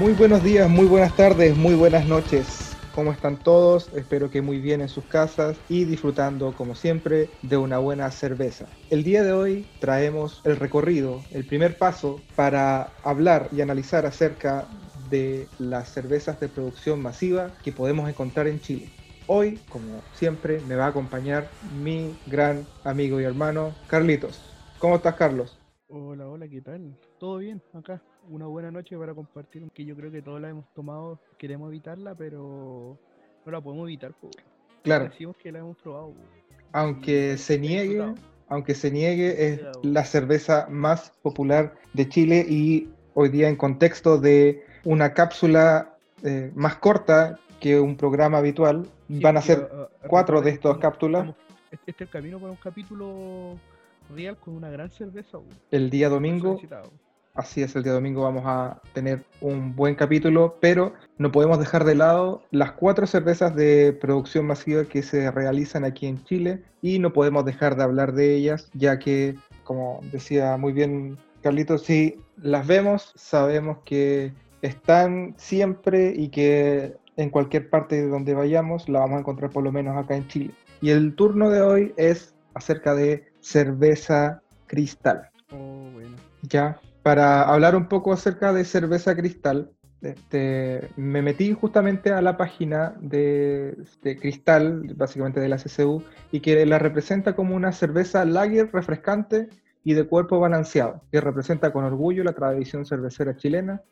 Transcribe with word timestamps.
Muy 0.00 0.14
buenos 0.14 0.42
días, 0.42 0.66
muy 0.70 0.86
buenas 0.86 1.14
tardes, 1.14 1.54
muy 1.58 1.74
buenas 1.74 2.06
noches. 2.06 2.74
¿Cómo 2.94 3.12
están 3.12 3.36
todos? 3.36 3.92
Espero 3.94 4.30
que 4.30 4.40
muy 4.40 4.58
bien 4.58 4.80
en 4.80 4.88
sus 4.88 5.04
casas 5.04 5.58
y 5.68 5.84
disfrutando, 5.84 6.54
como 6.56 6.74
siempre, 6.74 7.28
de 7.42 7.58
una 7.58 7.76
buena 7.76 8.10
cerveza. 8.10 8.66
El 8.88 9.04
día 9.04 9.22
de 9.22 9.32
hoy 9.32 9.66
traemos 9.78 10.40
el 10.44 10.56
recorrido, 10.56 11.22
el 11.32 11.44
primer 11.44 11.76
paso 11.76 12.22
para 12.34 12.88
hablar 13.04 13.50
y 13.52 13.60
analizar 13.60 14.06
acerca 14.06 14.66
de 15.10 15.48
las 15.58 15.90
cervezas 15.90 16.40
de 16.40 16.48
producción 16.48 17.02
masiva 17.02 17.52
que 17.62 17.70
podemos 17.70 18.08
encontrar 18.08 18.46
en 18.46 18.58
Chile. 18.58 18.88
Hoy, 19.26 19.60
como 19.68 20.00
siempre, 20.14 20.62
me 20.66 20.76
va 20.76 20.86
a 20.86 20.88
acompañar 20.88 21.50
mi 21.78 22.16
gran 22.24 22.66
amigo 22.84 23.20
y 23.20 23.24
hermano, 23.24 23.74
Carlitos. 23.86 24.40
¿Cómo 24.78 24.96
estás, 24.96 25.14
Carlos? 25.16 25.58
Hola, 25.88 26.26
hola, 26.26 26.48
¿qué 26.48 26.62
tal? 26.62 26.96
¿Todo 27.18 27.36
bien 27.36 27.60
acá? 27.74 28.00
Una 28.30 28.46
buena 28.46 28.70
noche 28.70 28.96
para 28.96 29.12
compartir, 29.12 29.68
que 29.72 29.84
yo 29.84 29.96
creo 29.96 30.12
que 30.12 30.22
todos 30.22 30.40
la 30.40 30.50
hemos 30.50 30.64
tomado, 30.72 31.18
queremos 31.36 31.68
evitarla, 31.68 32.14
pero 32.14 32.96
no 33.44 33.52
la 33.52 33.60
podemos 33.60 33.88
evitar. 33.88 34.12
Po. 34.12 34.30
Claro. 34.84 35.06
Decimos 35.06 35.36
que 35.36 35.50
la 35.50 35.58
hemos 35.58 35.76
probado. 35.78 36.14
Aunque 36.72 37.32
Y 37.34 37.38
se 37.38 37.58
niegue, 37.58 38.14
aunque 38.46 38.76
se 38.76 38.92
niegue, 38.92 39.48
es 39.48 39.60
la 39.82 40.04
cerveza 40.04 40.68
más 40.70 41.10
popular 41.22 41.74
de 41.92 42.08
Chile 42.08 42.46
y 42.48 42.88
hoy 43.14 43.30
día 43.30 43.48
en 43.48 43.56
contexto 43.56 44.18
de 44.18 44.64
una 44.84 45.12
cápsula 45.12 45.96
eh, 46.22 46.52
más 46.54 46.76
corta 46.76 47.40
que 47.58 47.80
un 47.80 47.96
programa 47.96 48.38
habitual, 48.38 48.86
Sí, 49.08 49.18
van 49.18 49.38
a 49.38 49.42
ser 49.42 49.68
ah, 49.72 49.88
ah, 49.90 50.06
cuatro 50.06 50.40
de 50.40 50.50
estas 50.50 50.78
cápsulas. 50.78 51.34
Este 51.72 51.90
este 51.90 51.90
es 51.90 52.00
el 52.02 52.08
camino 52.08 52.38
para 52.38 52.52
un 52.52 52.58
capítulo 52.58 53.58
real 54.14 54.36
con 54.36 54.54
una 54.54 54.70
gran 54.70 54.90
cerveza. 54.90 55.38
El 55.72 55.90
día 55.90 56.08
domingo. 56.08 56.60
Así 57.34 57.62
es, 57.62 57.76
el 57.76 57.84
día 57.84 57.92
domingo 57.92 58.24
vamos 58.24 58.42
a 58.44 58.80
tener 58.92 59.22
un 59.40 59.76
buen 59.76 59.94
capítulo, 59.94 60.56
pero 60.60 60.94
no 61.16 61.30
podemos 61.30 61.60
dejar 61.60 61.84
de 61.84 61.94
lado 61.94 62.42
las 62.50 62.72
cuatro 62.72 63.06
cervezas 63.06 63.54
de 63.54 63.96
producción 64.00 64.46
masiva 64.46 64.84
que 64.84 65.02
se 65.02 65.30
realizan 65.30 65.84
aquí 65.84 66.06
en 66.06 66.24
Chile 66.24 66.64
y 66.82 66.98
no 66.98 67.12
podemos 67.12 67.44
dejar 67.44 67.76
de 67.76 67.84
hablar 67.84 68.14
de 68.14 68.34
ellas, 68.34 68.68
ya 68.74 68.98
que, 68.98 69.36
como 69.62 70.00
decía 70.10 70.56
muy 70.56 70.72
bien 70.72 71.18
Carlitos, 71.40 71.82
si 71.82 72.16
las 72.36 72.66
vemos, 72.66 73.12
sabemos 73.14 73.78
que 73.84 74.32
están 74.60 75.34
siempre 75.38 76.12
y 76.14 76.28
que 76.30 76.96
en 77.16 77.30
cualquier 77.30 77.70
parte 77.70 77.96
de 77.96 78.08
donde 78.08 78.34
vayamos 78.34 78.88
la 78.88 79.00
vamos 79.00 79.18
a 79.18 79.20
encontrar 79.20 79.50
por 79.50 79.62
lo 79.62 79.70
menos 79.70 79.96
acá 79.96 80.16
en 80.16 80.26
Chile. 80.26 80.50
Y 80.80 80.90
el 80.90 81.14
turno 81.14 81.48
de 81.48 81.62
hoy 81.62 81.94
es 81.96 82.34
acerca 82.54 82.94
de 82.94 83.24
cerveza 83.40 84.42
cristal. 84.66 85.30
Oh, 85.52 85.90
bueno. 85.92 86.16
Ya, 86.42 86.80
para 87.10 87.42
hablar 87.42 87.74
un 87.74 87.88
poco 87.88 88.12
acerca 88.12 88.52
de 88.52 88.64
cerveza 88.64 89.16
cristal, 89.16 89.72
este, 90.00 90.90
me 90.94 91.22
metí 91.22 91.52
justamente 91.52 92.12
a 92.12 92.22
la 92.22 92.36
página 92.36 92.94
de, 93.00 93.76
Cristal, 94.20 94.94
básicamente 94.94 95.40
de 95.40 95.48
la 95.48 95.56
CCU, 95.56 96.04
y 96.30 96.38
que 96.38 96.64
la 96.64 96.78
representa 96.78 97.34
como 97.34 97.56
una 97.56 97.72
cerveza 97.72 98.24
lager 98.24 98.70
refrescante 98.72 99.48
y 99.82 99.94
de 99.94 100.04
cuerpo 100.04 100.38
balanceado, 100.38 101.02
que 101.10 101.20
representa 101.20 101.72
con 101.72 101.82
orgullo 101.82 102.22
la 102.22 102.32
tradición 102.32 102.86
cervecera 102.86 103.34
chilena 103.34 103.82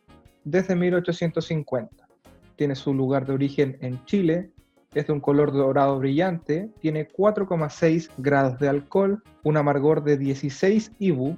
desde 0.44 0.76
1850. 0.76 2.06
Tiene 2.54 2.76
su 2.76 2.94
lugar 2.94 3.26
de 3.26 3.32
origen 3.32 3.78
en 3.80 4.04
Chile, 4.04 4.52
es 4.94 5.08
de 5.08 5.12
un 5.12 5.18
color 5.18 5.50
dorado 5.50 5.98
brillante, 5.98 6.70
tiene 6.80 7.08
4,6 7.08 8.10
grados 8.16 8.60
de 8.60 8.68
alcohol, 8.68 9.24
un 9.42 9.56
amargor 9.56 10.04
de 10.04 10.18
16 10.18 10.92
IBU, 11.00 11.36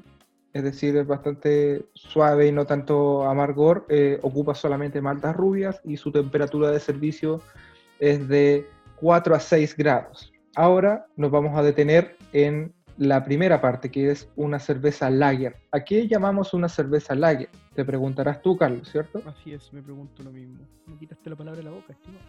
es 0.53 0.62
decir, 0.62 0.97
es 0.97 1.06
bastante 1.06 1.87
suave 1.94 2.49
y 2.49 2.53
no 2.53 2.66
tanto 2.66 3.25
amargor, 3.25 3.87
eh, 3.88 4.19
ocupa 4.22 4.55
solamente 4.55 5.00
maltas 5.00 5.37
rubias 5.37 5.81
y 5.84 5.97
su 5.97 6.11
temperatura 6.11 6.71
de 6.71 6.81
servicio 6.81 7.41
es 7.99 8.27
de 8.28 8.66
4 8.97 9.34
a 9.34 9.41
6 9.41 9.77
grados. 9.77 10.33
Ahora 10.56 11.06
nos 11.16 11.31
vamos 11.31 11.56
a 11.56 11.62
detener 11.62 12.16
en 12.33 12.72
la 12.97 13.25
primera 13.25 13.60
parte, 13.60 13.91
que 13.91 14.10
es 14.10 14.28
una 14.37 14.59
cerveza 14.59 15.09
lager. 15.09 15.56
¿A 15.71 15.81
qué 15.81 16.06
llamamos 16.06 16.53
una 16.53 16.69
cerveza 16.69 17.15
lager? 17.15 17.49
Te 17.75 17.84
preguntarás 17.84 18.43
tú, 18.43 18.59
Carlos, 18.59 18.91
¿cierto? 18.91 19.22
Así 19.27 19.55
es, 19.55 19.72
me 19.72 19.83
pregunto 19.83 20.22
lo 20.22 20.33
mismo. 20.33 20.59
Me 20.87 20.99
quitaste 20.99 21.31
la 21.31 21.37
palabra 21.37 21.59
de 21.59 21.65
la 21.65 21.71
boca, 21.71 21.93
estimado. 21.93 22.25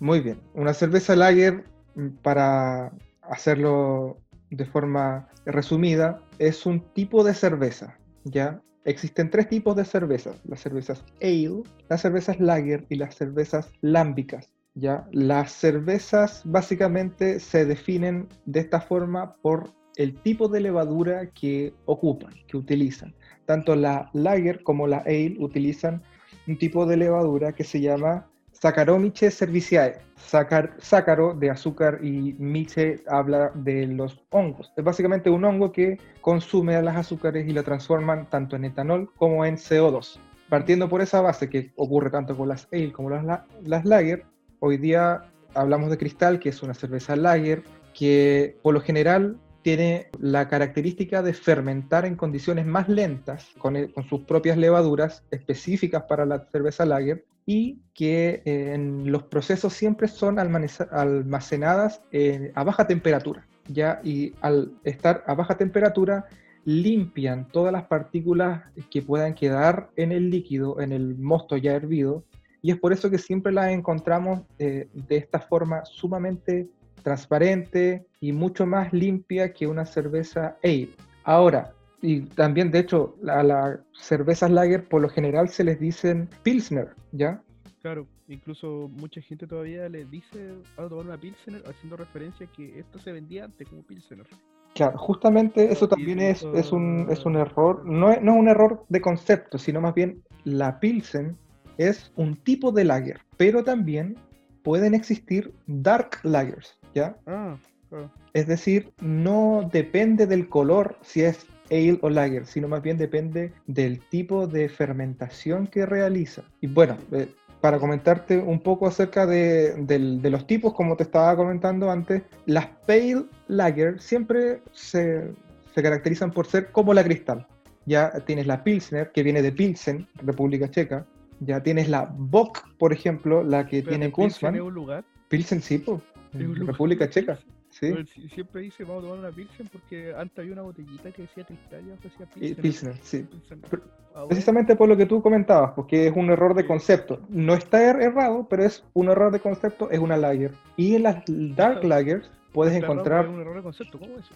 Muy 0.00 0.20
bien. 0.20 0.40
Una 0.54 0.72
cerveza 0.74 1.14
lager, 1.14 1.64
mm, 1.94 2.08
para 2.22 2.90
hacerlo 3.22 4.18
de 4.50 4.64
forma 4.64 5.28
resumida, 5.44 6.20
es 6.38 6.66
un 6.66 6.80
tipo 6.94 7.24
de 7.24 7.34
cerveza, 7.34 7.98
¿ya? 8.24 8.60
Existen 8.84 9.30
tres 9.30 9.48
tipos 9.48 9.76
de 9.76 9.84
cervezas, 9.84 10.36
las 10.44 10.60
cervezas 10.60 11.04
ale, 11.20 11.62
las 11.88 12.00
cervezas 12.00 12.40
lager 12.40 12.86
y 12.88 12.96
las 12.96 13.14
cervezas 13.14 13.70
lámbicas, 13.80 14.50
¿ya? 14.74 15.06
Las 15.12 15.52
cervezas 15.52 16.42
básicamente 16.44 17.40
se 17.40 17.66
definen 17.66 18.28
de 18.46 18.60
esta 18.60 18.80
forma 18.80 19.34
por 19.42 19.70
el 19.96 20.14
tipo 20.22 20.48
de 20.48 20.60
levadura 20.60 21.30
que 21.30 21.74
ocupan, 21.84 22.32
que 22.46 22.56
utilizan. 22.56 23.14
Tanto 23.46 23.74
la 23.74 24.10
lager 24.14 24.62
como 24.62 24.86
la 24.86 24.98
ale 24.98 25.36
utilizan 25.38 26.02
un 26.46 26.56
tipo 26.56 26.86
de 26.86 26.96
levadura 26.96 27.52
que 27.52 27.64
se 27.64 27.80
llama 27.80 28.30
Saccharomyces 28.60 29.36
cerevisiae. 29.38 29.98
Sácaro 30.16 31.34
de 31.34 31.48
azúcar 31.50 32.00
y 32.02 32.34
miche 32.38 33.00
habla 33.08 33.52
de 33.54 33.86
los 33.86 34.20
hongos. 34.30 34.72
Es 34.76 34.82
básicamente 34.84 35.30
un 35.30 35.44
hongo 35.44 35.70
que 35.72 35.98
consume 36.20 36.74
a 36.74 36.82
las 36.82 36.96
azúcares 36.96 37.48
y 37.48 37.52
lo 37.52 37.62
transforman 37.62 38.28
tanto 38.28 38.56
en 38.56 38.64
etanol 38.64 39.10
como 39.16 39.44
en 39.44 39.56
CO2. 39.56 40.18
Partiendo 40.48 40.88
por 40.88 41.00
esa 41.02 41.20
base 41.20 41.48
que 41.48 41.72
ocurre 41.76 42.10
tanto 42.10 42.36
con 42.36 42.48
las 42.48 42.66
ale 42.72 42.90
como 42.92 43.10
las, 43.10 43.24
la- 43.24 43.46
las 43.64 43.84
lager, 43.84 44.24
hoy 44.60 44.76
día 44.76 45.22
hablamos 45.54 45.88
de 45.90 45.98
Cristal, 45.98 46.40
que 46.40 46.48
es 46.48 46.62
una 46.62 46.74
cerveza 46.74 47.14
lager 47.16 47.62
que 47.94 48.58
por 48.62 48.74
lo 48.74 48.80
general 48.80 49.38
tiene 49.62 50.08
la 50.18 50.48
característica 50.48 51.22
de 51.22 51.32
fermentar 51.32 52.04
en 52.06 52.16
condiciones 52.16 52.66
más 52.66 52.88
lentas, 52.88 53.48
con, 53.58 53.76
el- 53.76 53.92
con 53.92 54.04
sus 54.04 54.22
propias 54.22 54.56
levaduras 54.58 55.22
específicas 55.30 56.02
para 56.08 56.26
la 56.26 56.46
cerveza 56.50 56.84
lager, 56.84 57.24
y 57.48 57.80
que 57.94 58.42
eh, 58.44 58.74
en 58.74 59.10
los 59.10 59.22
procesos 59.22 59.72
siempre 59.72 60.06
son 60.06 60.38
almacenadas 60.38 62.02
eh, 62.12 62.52
a 62.54 62.62
baja 62.62 62.86
temperatura. 62.86 63.46
¿ya? 63.68 64.02
Y 64.04 64.34
al 64.42 64.74
estar 64.84 65.24
a 65.26 65.32
baja 65.32 65.56
temperatura, 65.56 66.26
limpian 66.66 67.48
todas 67.48 67.72
las 67.72 67.84
partículas 67.84 68.64
que 68.90 69.00
puedan 69.00 69.34
quedar 69.34 69.88
en 69.96 70.12
el 70.12 70.28
líquido, 70.28 70.78
en 70.82 70.92
el 70.92 71.16
mosto 71.16 71.56
ya 71.56 71.72
hervido, 71.72 72.22
y 72.60 72.70
es 72.70 72.76
por 72.76 72.92
eso 72.92 73.08
que 73.08 73.16
siempre 73.16 73.50
las 73.50 73.70
encontramos 73.70 74.42
eh, 74.58 74.90
de 74.92 75.16
esta 75.16 75.40
forma 75.40 75.86
sumamente 75.86 76.68
transparente 77.02 78.04
y 78.20 78.32
mucho 78.32 78.66
más 78.66 78.92
limpia 78.92 79.54
que 79.54 79.66
una 79.66 79.86
cerveza 79.86 80.58
ale. 80.62 80.90
Ahora, 81.24 81.72
y 82.00 82.20
también 82.22 82.70
de 82.70 82.80
hecho 82.80 83.16
a 83.28 83.42
las 83.42 83.80
cervezas 83.92 84.50
lager 84.50 84.88
por 84.88 85.02
lo 85.02 85.08
general 85.08 85.48
se 85.48 85.64
les 85.64 85.80
dicen 85.80 86.28
pilsner, 86.42 86.94
¿ya? 87.12 87.42
Claro, 87.82 88.06
incluso 88.28 88.90
mucha 88.96 89.20
gente 89.20 89.46
todavía 89.46 89.88
le 89.88 90.04
dice 90.04 90.54
a 90.76 90.88
tomar 90.88 91.06
una 91.06 91.18
Pilsener 91.18 91.62
haciendo 91.66 91.96
referencia 91.96 92.46
a 92.46 92.52
que 92.52 92.78
esto 92.78 92.98
se 92.98 93.12
vendía 93.12 93.44
antes 93.44 93.68
como 93.68 93.82
Pilsener. 93.82 94.26
Claro, 94.74 94.98
justamente 94.98 95.72
eso 95.72 95.88
también 95.88 96.20
es, 96.20 96.44
es, 96.54 96.72
un, 96.72 97.06
es 97.10 97.24
un 97.24 97.36
error, 97.36 97.84
no 97.86 98.10
es, 98.10 98.20
no 98.20 98.34
es 98.34 98.38
un 98.38 98.48
error 98.48 98.84
de 98.88 99.00
concepto, 99.00 99.58
sino 99.58 99.80
más 99.80 99.94
bien 99.94 100.22
la 100.44 100.78
Pilsen 100.78 101.36
es 101.78 102.12
un 102.16 102.36
tipo 102.36 102.72
de 102.72 102.84
lager, 102.84 103.20
pero 103.36 103.64
también 103.64 104.16
pueden 104.62 104.94
existir 104.94 105.52
dark 105.66 106.18
lagers, 106.24 106.78
¿ya? 106.94 107.16
Ah, 107.26 107.56
claro. 107.88 108.10
Es 108.34 108.46
decir, 108.46 108.92
no 109.00 109.68
depende 109.72 110.26
del 110.26 110.48
color 110.48 110.96
si 111.00 111.22
es 111.22 111.46
ale 111.70 111.98
o 112.02 112.10
lager, 112.10 112.46
sino 112.46 112.68
más 112.68 112.82
bien 112.82 112.98
depende 112.98 113.52
del 113.66 114.00
tipo 114.00 114.46
de 114.46 114.68
fermentación 114.68 115.66
que 115.66 115.86
realiza. 115.86 116.42
Y 116.60 116.66
bueno, 116.66 116.96
eh, 117.12 117.28
para 117.60 117.78
comentarte 117.78 118.38
un 118.38 118.60
poco 118.60 118.86
acerca 118.86 119.26
de, 119.26 120.20
los 120.22 120.46
tipos, 120.46 120.74
como 120.74 120.96
te 120.96 121.02
estaba 121.02 121.34
comentando 121.36 121.90
antes, 121.90 122.22
las 122.46 122.66
pale 122.86 123.24
lager 123.48 124.00
siempre 124.00 124.62
se, 124.72 125.32
se 125.74 125.82
caracterizan 125.82 126.30
por 126.30 126.46
ser 126.46 126.70
como 126.70 126.94
la 126.94 127.02
cristal. 127.02 127.46
Ya 127.86 128.10
tienes 128.26 128.46
la 128.46 128.62
Pilsner, 128.62 129.10
que 129.12 129.22
viene 129.22 129.42
de 129.42 129.50
Pilsen, 129.50 130.06
República 130.16 130.70
Checa. 130.70 131.06
Ya 131.40 131.62
tienes 131.62 131.88
la 131.88 132.12
Bock, 132.16 132.68
por 132.78 132.92
ejemplo, 132.92 133.42
la 133.42 133.66
que 133.66 133.78
Espérate, 133.78 133.98
tiene 133.98 134.14
Pilsen 134.14 134.30
Kunzman. 134.30 134.54
es 134.56 134.60
un 134.60 134.74
lugar. 134.74 135.04
Pilsen, 135.28 135.62
sí, 135.62 135.78
po, 135.78 136.02
es 136.34 136.40
en 136.40 136.50
un 136.50 136.58
lugar 136.58 136.74
República 136.74 137.08
Checa. 137.08 137.38
Sí. 137.78 138.28
Siempre 138.34 138.62
dice 138.62 138.82
vamos 138.84 139.04
a 139.04 139.06
tomar 139.08 139.20
una 139.20 139.30
Pilsen 139.30 139.68
porque 139.68 140.12
antes 140.16 140.38
había 140.38 140.52
una 140.52 140.62
botellita 140.62 141.10
que 141.12 141.22
decía 141.22 141.44
abajo 141.44 141.98
decía 142.02 142.26
Y 142.36 142.40
Pilsen. 142.54 142.62
Pilsner, 142.62 142.94
sí. 143.02 143.22
Pilsen. 143.22 143.62
Pero- 143.70 143.82
Ah. 144.14 144.24
Precisamente 144.26 144.74
por 144.74 144.88
lo 144.88 144.96
que 144.96 145.06
tú 145.06 145.22
comentabas, 145.22 145.72
porque 145.76 146.08
es 146.08 146.16
un 146.16 146.28
error 146.30 146.52
de 146.54 146.62
Sí. 146.62 146.66
concepto. 146.68 147.20
No 147.28 147.54
está 147.54 147.78
er- 147.84 148.02
errado, 148.02 148.48
pero 148.50 148.64
es 148.64 148.82
un 148.94 149.08
error 149.10 149.30
de 149.30 149.38
concepto, 149.38 149.90
es 149.92 150.00
una 150.00 150.16
lager. 150.16 150.52
Y 150.76 150.96
en 150.96 151.04
las 151.04 151.22
dark 151.26 151.84
lagers 151.84 152.28
puedes 152.52 152.74
encontrar, 152.74 153.26
Es 153.26 153.30
un 153.30 153.40
error 153.40 153.54
de 153.56 153.62
concepto, 153.62 153.96
¿cómo 153.98 154.14
es 154.14 154.24
eso? 154.24 154.34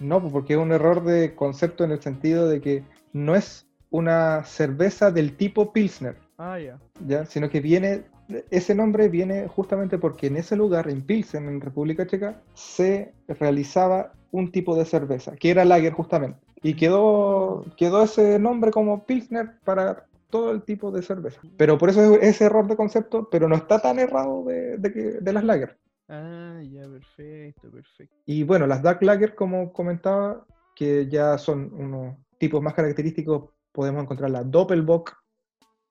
no, 0.00 0.20
pues 0.20 0.32
porque 0.32 0.54
es 0.54 0.58
un 0.58 0.72
error 0.72 1.04
de 1.04 1.34
concepto 1.36 1.84
en 1.84 1.92
el 1.92 2.00
sentido 2.00 2.48
de 2.48 2.60
que 2.60 2.82
no 3.12 3.36
es 3.36 3.68
una 3.90 4.42
cerveza 4.44 5.12
del 5.12 5.36
tipo 5.36 5.72
Pilsner, 5.72 6.16
Ah, 6.38 6.58
ya. 6.58 6.80
¿ya? 7.06 7.24
Sino 7.26 7.48
que 7.50 7.60
viene, 7.60 8.02
ese 8.50 8.74
nombre 8.74 9.08
viene 9.08 9.48
justamente 9.48 9.98
porque 9.98 10.26
en 10.28 10.36
ese 10.36 10.56
lugar, 10.56 10.88
en 10.88 11.02
Pilsen, 11.02 11.48
en 11.48 11.60
República 11.60 12.06
Checa, 12.06 12.40
se 12.54 13.12
realizaba 13.28 14.12
un 14.30 14.50
tipo 14.50 14.74
de 14.76 14.84
cerveza, 14.84 15.36
que 15.36 15.50
era 15.50 15.64
lager 15.64 15.92
justamente. 15.92 16.38
Y 16.62 16.74
quedó, 16.74 17.64
quedó 17.76 18.02
ese 18.04 18.38
nombre 18.38 18.70
como 18.70 19.04
Pilsner 19.04 19.58
para 19.64 20.06
todo 20.30 20.52
el 20.52 20.62
tipo 20.62 20.90
de 20.90 21.02
cerveza. 21.02 21.40
Pero 21.56 21.76
por 21.76 21.90
eso 21.90 22.14
es 22.14 22.22
ese 22.22 22.44
error 22.46 22.66
de 22.66 22.76
concepto, 22.76 23.28
pero 23.30 23.48
no 23.48 23.56
está 23.56 23.80
tan 23.80 23.98
errado 23.98 24.44
de, 24.44 24.78
de, 24.78 24.92
que- 24.92 25.00
de 25.20 25.32
las 25.32 25.44
lager. 25.44 25.76
Ah, 26.08 26.60
ya, 26.62 26.88
perfecto, 26.88 27.70
perfecto. 27.70 28.14
Y 28.26 28.42
bueno, 28.42 28.66
las 28.66 28.82
Dark 28.82 29.02
Lager, 29.02 29.34
como 29.34 29.72
comentaba, 29.72 30.46
que 30.74 31.08
ya 31.08 31.36
son 31.38 31.72
unos 31.74 32.16
tipos 32.38 32.62
más 32.62 32.74
característicos, 32.74 33.50
podemos 33.72 34.02
encontrar 34.02 34.30
la 34.30 34.42
Doppelbock, 34.44 35.14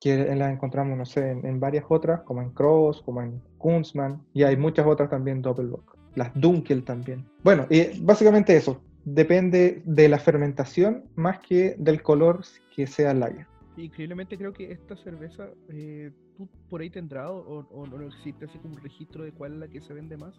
que 0.02 0.36
la 0.36 0.52
encontramos, 0.52 0.98
no 0.98 1.06
sé, 1.06 1.30
en, 1.32 1.46
en 1.46 1.60
varias 1.60 1.86
otras, 1.88 2.22
como 2.24 2.42
en 2.42 2.50
Cross, 2.50 3.02
como 3.06 3.22
en 3.22 3.40
Kunzmann, 3.60 4.22
y 4.34 4.44
hay 4.44 4.58
muchas 4.58 4.86
otras 4.88 5.10
también 5.10 5.42
Doppelbock. 5.42 5.96
Las 6.16 6.32
Dunkel 6.34 6.84
también. 6.84 7.24
Bueno, 7.44 7.68
y 7.70 8.02
básicamente 8.04 8.58
eso. 8.58 8.82
Depende 9.06 9.82
de 9.86 10.10
la 10.10 10.20
fermentación 10.20 11.06
más 11.16 11.40
que 11.40 11.76
del 11.78 12.02
color 12.02 12.42
que 12.76 12.86
sea 12.88 13.14
lager. 13.14 13.48
Increíblemente 13.78 14.38
creo 14.38 14.52
que 14.54 14.72
esta 14.72 14.96
cerveza, 14.98 15.50
eh, 15.70 16.12
tú 16.36 16.50
por 16.70 16.82
ahí 16.82 16.90
tendrás 16.90 17.30
o, 17.30 17.36
o- 17.38 17.68
o 17.82 17.88
no 17.88 18.06
existe 18.08 18.46
así 18.46 18.58
como 18.60 18.76
un 18.76 18.82
registro 18.82 19.24
de 19.24 19.32
cuál 19.32 19.54
es 19.54 19.60
la 19.60 19.68
que 19.70 19.82
se 19.82 19.94
vende 19.94 20.18
más. 20.18 20.36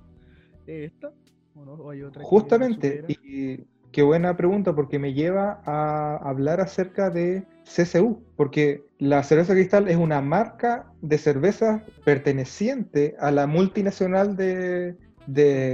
¿Es 0.66 0.92
esta? 0.92 1.12
¿O 1.54 1.64
no? 1.64 1.72
¿O 1.74 1.90
hay 1.90 2.02
otra 2.02 2.22
Justamente, 2.22 3.04
y 3.08 3.64
qué 3.92 4.02
buena 4.02 4.36
pregunta 4.36 4.74
porque 4.74 4.98
me 4.98 5.12
lleva 5.12 5.60
a 5.64 6.16
hablar 6.16 6.60
acerca 6.60 7.10
de 7.10 7.44
CCU, 7.64 8.22
porque 8.36 8.84
la 8.98 9.22
cerveza 9.22 9.52
cristal 9.52 9.88
es 9.88 9.96
una 9.96 10.20
marca 10.20 10.86
de 11.02 11.18
cerveza 11.18 11.84
perteneciente 12.04 13.14
a 13.20 13.30
la 13.30 13.46
multinacional 13.46 14.36
de, 14.36 14.96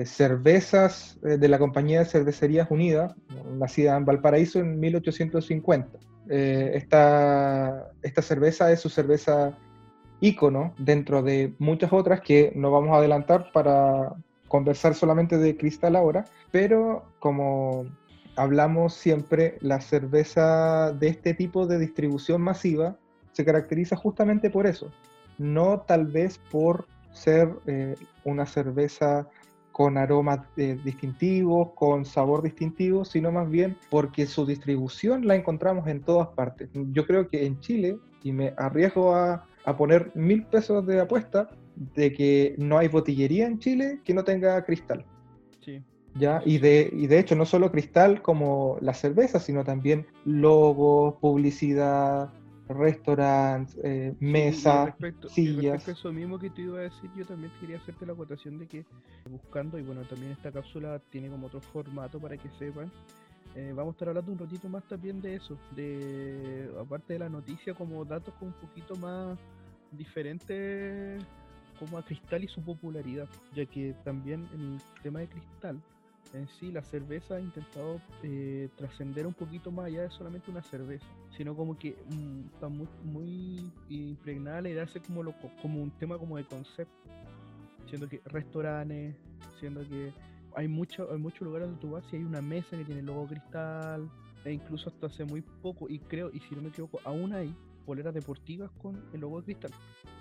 cervezas 0.04 1.18
eh, 1.22 1.38
de 1.38 1.48
la 1.48 1.58
compañía 1.58 2.00
de 2.00 2.04
Cervecerías 2.04 2.70
Unidas, 2.70 3.14
nacida 3.56 3.96
en 3.96 4.04
Valparaíso 4.04 4.58
en 4.58 4.78
1850. 4.78 5.98
Eh, 6.30 6.72
esta, 6.74 7.90
esta 8.02 8.20
cerveza 8.20 8.70
es 8.70 8.80
su 8.80 8.90
cerveza 8.90 9.56
ícono 10.20 10.74
dentro 10.78 11.22
de 11.22 11.54
muchas 11.58 11.92
otras 11.92 12.20
que 12.20 12.52
no 12.54 12.70
vamos 12.70 12.90
a 12.90 12.98
adelantar 12.98 13.50
para 13.52 14.12
conversar 14.48 14.94
solamente 14.94 15.38
de 15.38 15.56
cristal 15.56 15.94
ahora, 15.94 16.24
pero 16.50 17.04
como 17.20 17.86
hablamos 18.38 18.94
siempre, 18.94 19.58
la 19.60 19.80
cerveza 19.80 20.92
de 20.92 21.08
este 21.08 21.34
tipo 21.34 21.66
de 21.66 21.78
distribución 21.78 22.40
masiva 22.40 22.96
se 23.32 23.44
caracteriza 23.44 23.96
justamente 23.96 24.48
por 24.48 24.66
eso, 24.66 24.90
no 25.38 25.80
tal 25.80 26.06
vez 26.06 26.38
por 26.50 26.86
ser 27.12 27.50
eh, 27.66 27.94
una 28.24 28.46
cerveza 28.46 29.28
con 29.72 29.96
aromas 29.96 30.40
eh, 30.56 30.78
distintivos, 30.84 31.70
con 31.74 32.04
sabor 32.04 32.42
distintivo, 32.42 33.04
sino 33.04 33.30
más 33.30 33.48
bien 33.48 33.76
porque 33.90 34.26
su 34.26 34.46
distribución 34.46 35.26
la 35.26 35.36
encontramos 35.36 35.86
en 35.86 36.00
todas 36.00 36.28
partes. 36.28 36.68
Yo 36.72 37.06
creo 37.06 37.28
que 37.28 37.46
en 37.46 37.60
Chile, 37.60 37.98
y 38.24 38.32
me 38.32 38.54
arriesgo 38.56 39.14
a, 39.14 39.44
a 39.64 39.76
poner 39.76 40.10
mil 40.14 40.44
pesos 40.46 40.84
de 40.86 41.00
apuesta, 41.00 41.48
de 41.94 42.12
que 42.12 42.56
no 42.58 42.78
hay 42.78 42.88
botillería 42.88 43.46
en 43.46 43.60
Chile 43.60 44.00
que 44.04 44.14
no 44.14 44.24
tenga 44.24 44.64
cristal. 44.64 45.04
¿Ya? 46.14 46.42
Y, 46.44 46.58
de, 46.58 46.90
y 46.92 47.06
de 47.06 47.18
hecho 47.18 47.34
no 47.36 47.46
solo 47.46 47.70
cristal 47.70 48.22
como 48.22 48.78
la 48.80 48.94
cerveza, 48.94 49.40
sino 49.40 49.64
también 49.64 50.06
logos, 50.24 51.14
publicidad, 51.20 52.30
restaurantes, 52.68 53.78
eh, 53.82 54.14
mesas, 54.20 54.94
sillas. 55.28 55.76
respecto 55.76 55.90
a 55.90 55.94
eso 55.94 56.12
mismo 56.12 56.38
que 56.38 56.50
te 56.50 56.62
iba 56.62 56.78
a 56.78 56.82
decir, 56.82 57.10
yo 57.16 57.24
también 57.24 57.52
quería 57.60 57.78
hacerte 57.78 58.06
la 58.06 58.12
acotación 58.12 58.58
de 58.58 58.66
que 58.66 58.84
buscando, 59.30 59.78
y 59.78 59.82
bueno, 59.82 60.02
también 60.02 60.32
esta 60.32 60.52
cápsula 60.52 61.00
tiene 61.10 61.28
como 61.28 61.46
otro 61.46 61.60
formato 61.60 62.18
para 62.18 62.36
que 62.36 62.48
sepan, 62.58 62.90
eh, 63.54 63.72
vamos 63.74 63.92
a 63.92 63.94
estar 63.94 64.08
hablando 64.08 64.32
un 64.32 64.38
ratito 64.38 64.68
más 64.68 64.84
también 64.84 65.20
de 65.22 65.36
eso, 65.36 65.56
de 65.74 66.70
aparte 66.78 67.14
de 67.14 67.18
la 67.20 67.28
noticia, 67.28 67.74
como 67.74 68.04
datos 68.04 68.34
con 68.34 68.48
un 68.48 68.54
poquito 68.54 68.94
más 68.96 69.38
diferentes 69.92 71.22
como 71.78 71.96
a 71.96 72.02
Cristal 72.02 72.44
y 72.44 72.48
su 72.48 72.60
popularidad, 72.60 73.28
ya 73.54 73.64
que 73.64 73.94
también 74.04 74.46
en 74.52 74.74
el 74.74 74.80
tema 75.02 75.20
de 75.20 75.28
Cristal, 75.28 75.80
en 76.34 76.48
sí 76.48 76.70
la 76.72 76.82
cerveza 76.82 77.36
ha 77.36 77.40
intentado 77.40 78.00
eh, 78.22 78.68
trascender 78.76 79.26
un 79.26 79.34
poquito 79.34 79.70
más 79.70 79.86
allá 79.86 80.02
de 80.02 80.10
solamente 80.10 80.50
una 80.50 80.62
cerveza, 80.62 81.06
sino 81.36 81.54
como 81.56 81.78
que 81.78 81.96
mm, 82.10 82.54
está 82.54 82.68
muy, 82.68 82.88
muy 83.04 83.72
impregnada 83.88 84.62
la 84.62 84.68
idea 84.70 84.84
de 84.84 85.00
como, 85.00 85.22
lo, 85.22 85.34
como 85.62 85.82
un 85.82 85.90
tema 85.92 86.18
como 86.18 86.36
de 86.36 86.44
concepto, 86.44 86.92
siendo 87.88 88.08
que 88.08 88.20
restaurantes, 88.26 89.14
siendo 89.58 89.80
que 89.88 90.12
hay, 90.54 90.68
mucho, 90.68 91.10
hay 91.10 91.18
muchos 91.18 91.42
lugares 91.42 91.68
donde 91.68 91.80
tú 91.80 91.90
vas 91.92 92.04
y 92.12 92.16
hay 92.16 92.24
una 92.24 92.42
mesa 92.42 92.76
que 92.76 92.84
tiene 92.84 93.00
el 93.00 93.06
logo 93.06 93.26
Cristal, 93.26 94.08
e 94.44 94.52
incluso 94.52 94.90
hasta 94.90 95.06
hace 95.06 95.24
muy 95.24 95.42
poco, 95.62 95.88
y 95.88 95.98
creo, 95.98 96.30
y 96.32 96.40
si 96.40 96.54
no 96.54 96.62
me 96.62 96.68
equivoco, 96.68 97.00
aún 97.04 97.32
hay 97.32 97.54
poleras 97.86 98.12
deportivas 98.12 98.70
con 98.82 99.02
el 99.12 99.20
logo 99.20 99.40
de 99.40 99.44
Cristal. 99.44 99.70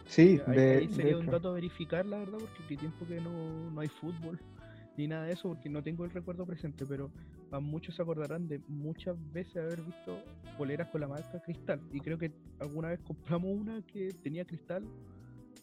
Sí, 0.05 0.39
Ahí, 0.47 0.55
de, 0.55 0.77
ahí 0.77 0.87
de 0.87 0.93
sería 0.93 1.17
un 1.17 1.25
dato 1.25 1.49
a 1.49 1.53
verificar, 1.53 2.05
la 2.05 2.19
verdad, 2.19 2.37
porque 2.39 2.63
qué 2.69 2.77
tiempo 2.77 3.05
que 3.05 3.19
no, 3.19 3.71
no 3.71 3.81
hay 3.81 3.89
fútbol 3.89 4.39
ni 4.97 5.07
nada 5.07 5.25
de 5.25 5.33
eso, 5.33 5.49
porque 5.49 5.69
no 5.69 5.81
tengo 5.83 6.03
el 6.05 6.11
recuerdo 6.11 6.45
presente, 6.45 6.85
pero 6.85 7.11
a 7.51 7.59
muchos 7.59 7.95
se 7.95 8.01
acordarán 8.01 8.47
de 8.47 8.59
muchas 8.67 9.15
veces 9.31 9.57
haber 9.57 9.81
visto 9.81 10.19
poleras 10.57 10.87
con 10.89 11.01
la 11.01 11.07
marca 11.07 11.39
Cristal. 11.45 11.79
Y 11.91 11.99
creo 11.99 12.17
que 12.17 12.31
alguna 12.59 12.89
vez 12.89 12.99
compramos 13.01 13.51
una 13.51 13.81
que 13.83 14.11
tenía 14.23 14.43
Cristal 14.43 14.83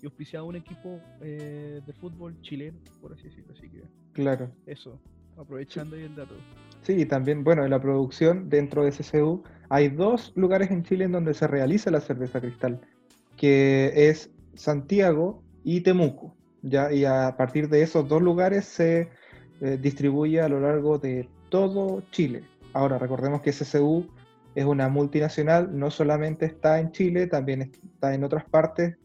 y 0.00 0.06
auspiciaba 0.06 0.46
un 0.46 0.56
equipo 0.56 1.00
eh, 1.20 1.80
de 1.84 1.92
fútbol 1.94 2.40
chileno, 2.42 2.78
por 3.00 3.12
así 3.12 3.24
decirlo. 3.24 3.52
Así 3.56 3.68
que 3.68 3.82
Claro. 4.12 4.50
eso, 4.66 5.00
aprovechando 5.36 5.96
ahí 5.96 6.02
el 6.02 6.14
dato. 6.14 6.34
Sí, 6.82 6.92
y 6.92 7.06
también, 7.06 7.42
bueno, 7.42 7.64
en 7.64 7.70
la 7.70 7.80
producción 7.80 8.48
dentro 8.48 8.84
de 8.84 8.92
CCU 8.92 9.42
hay 9.68 9.88
dos 9.88 10.32
lugares 10.36 10.70
en 10.70 10.84
Chile 10.84 11.06
en 11.06 11.12
donde 11.12 11.34
se 11.34 11.46
realiza 11.46 11.90
la 11.90 12.00
cerveza 12.00 12.40
cristal, 12.40 12.80
que 13.36 13.90
es 13.94 14.30
Santiago 14.54 15.42
y 15.64 15.80
Temuco, 15.80 16.36
¿ya? 16.62 16.92
Y 16.92 17.04
a 17.04 17.34
partir 17.36 17.68
de 17.68 17.82
esos 17.82 18.06
dos 18.08 18.22
lugares 18.22 18.66
se 18.66 19.08
eh, 19.64 19.78
distribuye 19.80 20.42
a 20.42 20.48
lo 20.50 20.60
largo 20.60 20.98
de 20.98 21.26
todo 21.48 22.02
Chile. 22.10 22.44
Ahora, 22.74 22.98
recordemos 22.98 23.40
que 23.40 23.50
CCU 23.50 24.06
es 24.54 24.66
una 24.66 24.90
multinacional, 24.90 25.70
no 25.72 25.90
solamente 25.90 26.44
está 26.44 26.80
en 26.80 26.92
Chile, 26.92 27.28
también 27.28 27.62
está 27.62 28.12
en 28.12 28.24
otras 28.24 28.44
partes 28.44 28.98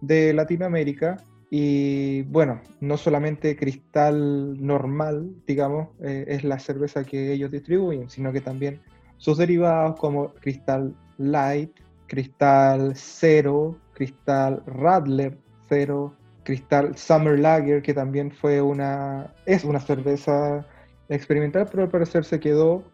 de 0.00 0.32
Latinoamérica. 0.32 1.18
Y 1.50 2.22
bueno, 2.22 2.62
no 2.80 2.96
solamente 2.96 3.56
cristal 3.56 4.56
normal, 4.58 5.34
digamos, 5.46 5.88
eh, 6.00 6.24
es 6.28 6.44
la 6.44 6.58
cerveza 6.60 7.04
que 7.04 7.34
ellos 7.34 7.50
distribuyen, 7.50 8.08
sino 8.08 8.32
que 8.32 8.40
también 8.40 8.80
sus 9.18 9.36
derivados 9.36 10.00
como 10.00 10.32
cristal 10.32 10.94
light, 11.18 11.72
cristal 12.06 12.92
cero, 12.94 13.76
cristal 13.92 14.62
radler 14.64 15.36
cero, 15.68 16.14
cristal 16.46 16.96
summer 16.96 17.38
lager, 17.38 17.82
que 17.82 17.92
también 17.92 18.30
fue 18.30 18.62
una, 18.62 19.34
es 19.46 19.64
una 19.64 19.80
cerveza 19.80 20.64
experimental, 21.08 21.66
pero 21.68 21.82
al 21.82 21.90
parecer 21.90 22.24
se 22.24 22.38
quedó 22.38 22.84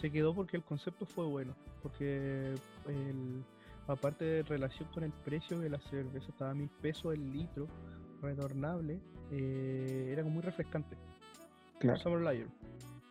Se 0.00 0.10
quedó 0.10 0.34
porque 0.34 0.56
el 0.56 0.64
concepto 0.64 1.04
fue 1.04 1.26
bueno, 1.26 1.54
porque 1.82 2.54
el, 2.88 3.44
aparte 3.86 4.24
de 4.24 4.42
relación 4.44 4.88
con 4.94 5.04
el 5.04 5.12
precio 5.12 5.60
que 5.60 5.68
la 5.68 5.78
cerveza 5.90 6.26
estaba 6.30 6.52
a 6.52 6.54
mil 6.54 6.70
pesos 6.80 7.14
el 7.14 7.32
litro, 7.32 7.68
retornable, 8.22 8.98
eh, 9.30 10.08
era 10.10 10.22
como 10.22 10.36
muy 10.36 10.42
refrescante. 10.42 10.96
claro. 11.78 11.98
Summer 12.00 12.22
Lager, 12.22 12.48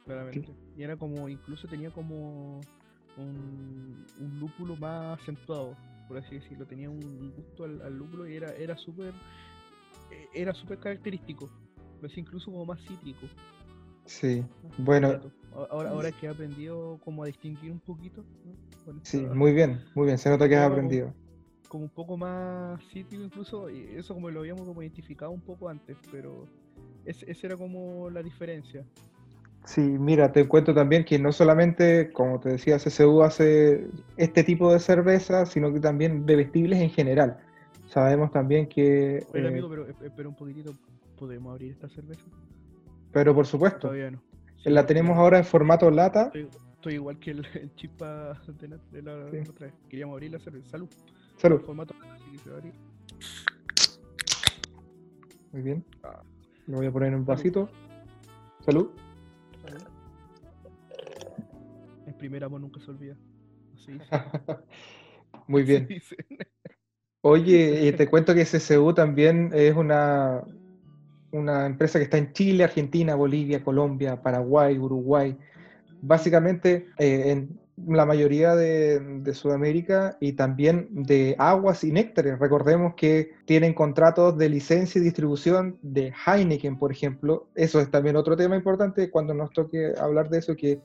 claramente. 0.04 0.50
Y 0.76 0.82
era 0.82 0.98
como, 0.98 1.30
incluso 1.30 1.68
tenía 1.68 1.92
como 1.92 2.60
un, 3.18 4.04
un 4.20 4.40
lúpulo 4.40 4.76
más 4.78 5.20
acentuado, 5.22 5.76
por 6.08 6.18
así 6.18 6.40
decirlo. 6.40 6.66
Tenía 6.66 6.90
un, 6.90 7.34
gusto 7.36 7.66
al, 7.66 7.84
al 7.84 7.96
lúpulo 7.96 8.28
y 8.28 8.36
era 8.36 8.52
era 8.54 8.76
súper 8.78 9.14
era 10.34 10.54
súper 10.54 10.80
característico. 10.80 11.50
Lo 12.02 12.08
hacía 12.08 12.22
incluso 12.22 12.52
como 12.52 12.66
más 12.66 12.80
cítrico. 12.82 13.28
Sí, 14.06 14.44
¿no? 14.64 14.70
bueno, 14.78 15.20
Ahora, 15.70 15.90
ahora 15.90 16.12
que 16.12 16.26
he 16.26 16.30
aprendido 16.30 17.00
como 17.04 17.24
a 17.24 17.28
distinguir 17.28 17.72
un 17.72 17.80
poquito, 17.80 18.24
¿no? 18.46 18.94
Sí, 19.04 19.18
muy 19.22 19.54
bien, 19.54 19.80
muy 19.96 20.06
bien, 20.06 20.18
se 20.18 20.30
nota 20.30 20.50
que 20.50 20.56
has 20.58 20.64
como- 20.64 20.74
aprendido. 20.76 21.14
como 21.70 21.84
un 21.86 21.90
poco 21.90 22.18
más 22.18 22.84
cítrico 22.92 23.24
incluso, 23.24 23.70
y 23.70 23.96
eso 23.96 24.14
como 24.14 24.30
lo 24.30 24.42
habíamos 24.42 24.68
como 24.68 24.82
identificado 24.82 25.32
un 25.32 25.42
poco 25.42 25.70
antes, 25.70 25.98
pero 26.12 26.46
ese, 27.06 27.30
esa 27.32 27.48
era 27.48 27.58
como 27.58 28.10
la 28.10 28.22
diferencia. 28.22 28.86
Sí, 29.66 29.82
mira, 29.82 30.32
te 30.32 30.48
cuento 30.48 30.76
también 30.76 31.06
que 31.06 31.18
no 31.18 31.32
solamente, 31.32 32.12
como 32.12 32.40
te 32.40 32.50
decía, 32.50 32.78
CCU 32.78 33.24
hace 33.24 33.88
este 34.18 34.44
tipo 34.44 34.72
de 34.72 34.80
cerveza, 34.80 35.46
sino 35.48 35.74
que 35.74 35.80
también 35.80 36.26
bebestibles 36.26 36.80
en 36.82 36.90
general. 36.92 37.40
Sabemos 37.88 38.32
también 38.32 38.68
que, 38.68 39.26
Oiga 39.34 39.48
eh, 39.48 39.52
amigo, 39.52 39.70
pero 39.70 39.88
eh, 39.88 39.96
espera 40.04 40.28
un 40.30 40.36
poquitito, 40.36 40.74
¿podemos 41.18 41.52
abrir 41.52 41.72
esta 41.72 41.88
cerveza? 41.90 42.24
pero 43.12 43.34
por 43.34 43.46
supuesto, 43.46 43.80
Todavía 43.80 44.12
no. 44.12 44.22
Sí, 44.58 44.70
la 44.70 44.86
tenemos 44.86 45.18
ahora 45.18 45.38
en 45.38 45.46
formato 45.46 45.90
lata. 45.92 46.26
Estoy, 46.26 46.50
estoy 46.74 46.94
igual 46.96 47.18
que 47.20 47.32
el, 47.32 47.46
el 47.54 47.74
chispa 47.76 48.42
de 48.60 48.68
la, 48.68 48.78
de 48.92 49.02
la 49.02 49.30
Sí. 49.32 49.38
otra 49.50 49.68
vez. 49.68 49.76
Queríamos 49.88 50.14
abrir 50.16 50.32
la 50.32 50.40
cerveza. 50.40 50.70
Salud. 50.72 50.90
Salud. 51.38 51.62
Formato 51.62 51.94
así 52.14 52.32
que 52.32 52.38
se 52.40 52.50
va 52.50 52.56
a 52.56 52.60
abrir. 52.60 52.74
Muy 55.54 55.62
bien. 55.62 55.86
Ah. 56.04 56.22
Lo 56.68 56.78
voy 56.78 56.88
a 56.88 56.92
poner 56.92 57.10
en 57.10 57.16
un 57.20 57.26
vasito. 57.26 57.70
Salud. 58.66 58.90
Salud. 59.64 59.82
El 62.08 62.14
primer 62.16 62.44
amor 62.44 62.60
nunca 62.62 62.80
se 62.82 62.92
olvida. 62.92 63.16
Así. 63.76 63.98
Muy 65.48 65.64
bien. 65.64 65.88
Oye, 67.28 67.88
eh, 67.88 67.94
te 67.94 68.08
cuento 68.08 68.36
que 68.36 68.46
CCU 68.46 68.94
también 68.94 69.50
es 69.52 69.76
una, 69.76 70.44
una 71.32 71.66
empresa 71.66 71.98
que 71.98 72.04
está 72.04 72.20
en 72.20 72.34
Chile, 72.34 72.64
Argentina, 72.64 73.16
Bolivia, 73.16 73.64
Colombia, 73.64 74.22
Paraguay, 74.22 74.78
Uruguay, 74.78 75.36
básicamente 76.04 76.86
eh, 77.00 77.32
en 77.32 77.60
la 77.88 78.06
mayoría 78.06 78.56
de, 78.56 79.00
de 79.00 79.34
Sudamérica 79.34 80.18
y 80.20 80.34
también 80.34 80.88
de 80.92 81.36
aguas 81.40 81.84
y 81.84 81.92
néctares. 81.92 82.38
Recordemos 82.38 82.94
que 82.94 83.32
tienen 83.46 83.74
contratos 83.74 84.38
de 84.38 84.48
licencia 84.48 85.02
y 85.02 85.04
distribución 85.04 85.80
de 85.82 86.14
Heineken, 86.28 86.78
por 86.78 86.92
ejemplo. 86.92 87.48
Eso 87.56 87.80
es 87.80 87.90
también 87.90 88.18
otro 88.18 88.38
tema 88.38 88.56
importante 88.56 89.10
cuando 89.10 89.34
nos 89.34 89.50
toque 89.52 89.94
hablar 90.00 90.30
de 90.30 90.38
eso, 90.38 90.56
que 90.56 90.80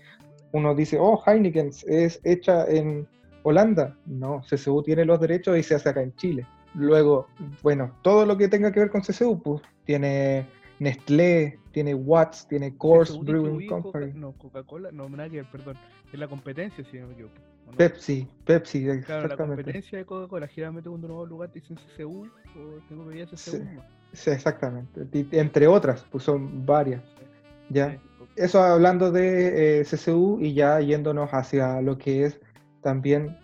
uno 0.52 0.74
dice, 0.74 0.96
oh, 0.98 1.22
Heineken 1.22 1.70
es 1.86 2.18
hecha 2.24 2.64
en 2.64 3.06
Holanda. 3.42 3.96
No, 4.06 4.42
CCU 4.48 4.82
tiene 4.82 5.04
los 5.04 5.20
derechos 5.20 5.56
y 5.58 5.62
se 5.62 5.74
hace 5.74 5.88
acá 5.88 6.02
en 6.02 6.14
Chile. 6.16 6.46
Luego, 6.74 7.26
bueno, 7.62 7.96
todo 8.02 8.24
lo 8.26 8.36
que 8.36 8.48
tenga 8.48 8.70
que 8.72 8.80
ver 8.80 8.90
con 8.90 9.00
CCU, 9.02 9.42
pues 9.42 9.62
tiene 9.84 10.46
Nestlé, 10.78 11.58
tiene 11.72 11.94
Watts, 11.94 12.46
tiene 12.48 12.76
Coors 12.76 13.18
Brewing 13.18 13.58
distribuí 13.58 13.66
Coca- 13.66 13.82
Company, 13.82 14.12
no, 14.14 14.32
Coca-Cola, 14.32 14.90
no, 14.92 15.08
ver, 15.08 15.44
perdón. 15.50 15.76
Es 16.12 16.18
la 16.18 16.28
competencia, 16.28 16.84
si 16.90 16.98
no 16.98 17.08
me 17.08 17.12
equivoco. 17.14 17.34
¿o 17.66 17.70
no? 17.72 17.76
Pepsi, 17.76 18.26
Pepsi, 18.44 18.82
Claro, 18.84 18.94
la 18.96 19.00
exactamente. 19.26 19.62
competencia 19.62 19.98
de 19.98 20.04
Coca-Cola. 20.04 20.48
Generalmente 20.48 20.88
cuando 20.88 21.06
uno 21.06 21.14
va 21.16 21.20
a 21.20 21.24
un 21.24 21.28
lugar 21.28 21.50
te 21.50 21.60
dicen 21.60 21.76
CCU 21.76 22.26
o 22.26 22.78
tengo 22.88 23.04
bebidas 23.04 23.30
CCU. 23.30 23.36
Sí. 23.56 23.62
Sí, 24.12 24.30
exactamente. 24.30 25.06
Entre 25.32 25.66
otras, 25.68 26.04
pues 26.10 26.24
son 26.24 26.64
varias. 26.66 27.02
¿ya? 27.68 27.92
Sí. 27.92 27.98
Eso 28.36 28.60
hablando 28.62 29.12
de 29.12 29.80
eh, 29.80 29.84
CCU 29.84 30.38
y 30.40 30.54
ya 30.54 30.80
yéndonos 30.80 31.30
hacia 31.30 31.80
lo 31.80 31.98
que 31.98 32.24
es 32.26 32.40
también 32.82 33.36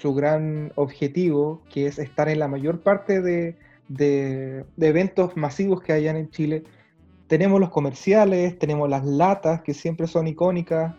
su 0.00 0.14
gran 0.14 0.72
objetivo, 0.76 1.62
que 1.70 1.86
es 1.86 1.98
estar 1.98 2.28
en 2.28 2.38
la 2.38 2.48
mayor 2.48 2.80
parte 2.80 3.20
de, 3.20 3.56
de- 3.88 4.64
de 4.76 4.88
eventos 4.88 5.36
masivos 5.36 5.82
que 5.82 5.92
hayan 5.92 6.16
en 6.16 6.30
Chile. 6.30 6.64
Tenemos 7.26 7.60
los 7.60 7.70
comerciales, 7.70 8.58
tenemos 8.58 8.88
las 8.88 9.04
latas 9.04 9.62
que 9.62 9.74
siempre 9.74 10.06
son 10.06 10.26
icónicas. 10.26 10.94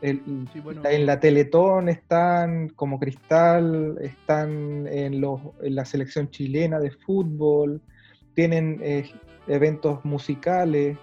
El- 0.00 0.20
Sí, 0.52 0.58
bueno. 0.60 0.82
en 0.84 1.06
la 1.06 1.20
Teletón 1.20 1.88
están 1.88 2.68
como 2.70 2.98
cristal, 2.98 3.96
están 4.00 4.86
en, 4.88 5.20
los, 5.20 5.40
en 5.62 5.76
la 5.76 5.84
selección 5.84 6.28
chilena 6.28 6.80
de 6.80 6.90
fútbol, 6.90 7.80
tienen 8.34 8.80
eh, 8.82 9.08
eventos 9.46 10.04
musicales. 10.04 10.98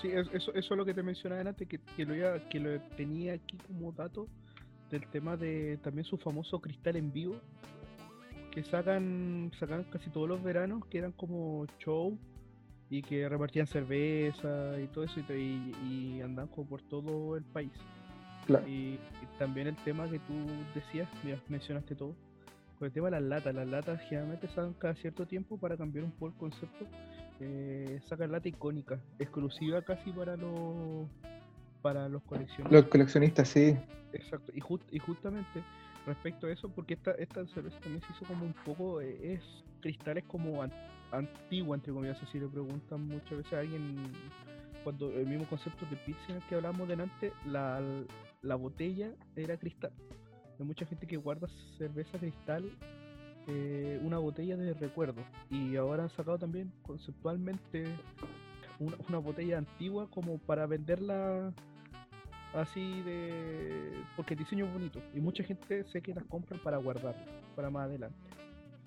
Sí, 0.00 0.08
eso, 0.10 0.30
eso 0.32 0.52
es 0.54 0.70
lo 0.70 0.84
que 0.84 0.94
te 0.94 1.02
mencionaba 1.02 1.42
antes, 1.42 1.68
que, 1.68 1.78
que 1.96 2.04
lo, 2.04 2.14
que 2.48 2.58
lo 2.58 2.80
tenía 2.96 3.34
aquí 3.34 3.58
como 3.68 3.92
dato 3.92 4.26
del 4.92 5.08
tema 5.08 5.36
de 5.36 5.78
también 5.82 6.04
su 6.04 6.18
famoso 6.18 6.60
cristal 6.60 6.96
en 6.96 7.12
vivo, 7.12 7.34
que 8.52 8.62
sacan, 8.62 9.50
sacan 9.58 9.84
casi 9.84 10.10
todos 10.10 10.28
los 10.28 10.42
veranos, 10.42 10.84
que 10.86 10.98
eran 10.98 11.12
como 11.12 11.66
show 11.78 12.16
y 12.90 13.02
que 13.02 13.26
repartían 13.26 13.66
cerveza 13.66 14.78
y 14.78 14.86
todo 14.88 15.04
eso 15.04 15.18
y, 15.18 15.32
y, 15.32 16.16
y 16.16 16.20
andan 16.20 16.46
como 16.48 16.68
por 16.68 16.82
todo 16.82 17.36
el 17.36 17.44
país. 17.44 17.72
Claro. 18.46 18.68
Y, 18.68 18.98
y 18.98 19.38
también 19.38 19.66
el 19.68 19.76
tema 19.76 20.08
que 20.10 20.18
tú 20.18 20.34
decías, 20.74 21.08
mira, 21.24 21.40
mencionaste 21.48 21.94
todo, 21.94 22.14
con 22.78 22.86
el 22.86 22.92
tema 22.92 23.06
de 23.06 23.12
las 23.12 23.22
latas. 23.22 23.54
Las 23.54 23.68
latas 23.68 24.00
generalmente 24.02 24.46
sacan 24.48 24.74
cada 24.74 24.94
cierto 24.96 25.26
tiempo 25.26 25.56
para 25.56 25.76
cambiar 25.78 26.04
un 26.04 26.12
poco 26.12 26.26
el 26.26 26.34
concepto. 26.34 26.86
Eh, 27.40 28.00
sacan 28.08 28.30
lata 28.30 28.48
icónica, 28.48 29.00
exclusiva 29.18 29.80
casi 29.80 30.12
para 30.12 30.36
los 30.36 31.08
para 31.82 32.08
los 32.08 32.22
coleccionistas. 32.22 32.72
Los 32.72 32.86
coleccionistas, 32.86 33.48
sí. 33.48 33.76
Exacto, 34.12 34.52
y, 34.54 34.60
jus- 34.60 34.84
y 34.90 34.98
justamente 34.98 35.62
respecto 36.06 36.46
a 36.46 36.50
eso, 36.52 36.68
porque 36.68 36.94
esta, 36.94 37.12
esta 37.12 37.46
cerveza 37.48 37.78
también 37.80 38.02
se 38.02 38.12
hizo 38.12 38.24
como 38.26 38.44
un 38.44 38.54
poco, 38.64 39.00
eh, 39.00 39.34
es 39.34 39.42
cristales 39.80 40.24
como 40.24 40.62
an- 40.62 40.72
antigua, 41.10 41.76
entre 41.76 41.92
comillas, 41.92 42.18
si 42.30 42.38
le 42.40 42.46
preguntan 42.48 43.06
muchas 43.06 43.38
veces 43.38 43.52
a 43.52 43.58
alguien, 43.60 43.96
cuando 44.84 45.10
el 45.12 45.26
mismo 45.26 45.46
concepto 45.46 45.86
de 45.86 45.96
Pilsen 45.96 46.40
que 46.48 46.54
hablábamos 46.56 46.88
delante, 46.88 47.32
la, 47.46 47.80
la 48.42 48.54
botella 48.56 49.10
era 49.36 49.56
cristal. 49.56 49.92
Hay 50.58 50.66
mucha 50.66 50.84
gente 50.86 51.06
que 51.06 51.16
guarda 51.16 51.48
cerveza 51.78 52.18
cristal, 52.18 52.64
eh, 53.48 53.98
una 54.02 54.18
botella 54.18 54.56
de 54.56 54.74
recuerdo, 54.74 55.22
y 55.50 55.76
ahora 55.76 56.04
han 56.04 56.10
sacado 56.10 56.38
también 56.38 56.72
conceptualmente 56.82 57.84
una, 58.78 58.96
una 59.08 59.18
botella 59.18 59.58
antigua 59.58 60.08
como 60.10 60.38
para 60.38 60.66
venderla 60.66 61.52
así 62.54 63.02
de 63.02 63.92
porque 64.16 64.34
el 64.34 64.40
diseño 64.40 64.66
es 64.66 64.72
bonito 64.72 65.00
y 65.14 65.20
mucha 65.20 65.42
gente 65.42 65.84
sé 65.84 66.02
que 66.02 66.14
las 66.14 66.24
compran 66.24 66.60
para 66.60 66.76
guardarlas 66.76 67.26
para 67.56 67.70
más 67.70 67.84
adelante. 67.86 68.16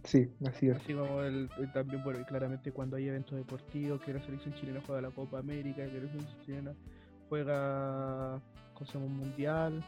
Sí, 0.04 0.30
así 0.46 0.68
es. 0.68 0.76
así 0.76 0.94
como 0.94 1.22
el, 1.22 1.50
el 1.58 1.74
también 1.74 2.04
bueno 2.04 2.20
y 2.20 2.26
claramente 2.26 2.72
cuando 2.72 2.96
hay 2.96 3.08
eventos 3.08 3.36
deportivos 3.38 4.00
que 4.02 4.14
la 4.14 4.22
selección 4.22 4.54
chilena 4.54 4.80
juega 4.86 5.02
la 5.02 5.10
Copa 5.10 5.40
América 5.40 5.84
que 5.86 6.00
la 6.00 6.08
selección 6.08 6.46
chilena 6.46 6.74
juega 7.28 8.40
cosa 8.76 9.00
un 9.00 9.18
mundial 9.18 9.84